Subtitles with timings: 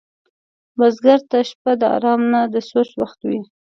[0.77, 3.39] بزګر ته شپه د آرام نه، د سوچ وخت وي